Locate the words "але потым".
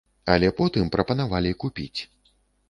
0.35-0.89